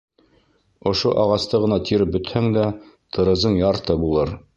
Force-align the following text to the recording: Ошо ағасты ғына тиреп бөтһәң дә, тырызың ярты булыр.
Ошо 0.91 1.11
ағасты 1.23 1.59
ғына 1.65 1.77
тиреп 1.89 2.13
бөтһәң 2.15 2.47
дә, 2.57 2.65
тырызың 3.19 3.61
ярты 3.61 3.99
булыр. 4.05 4.35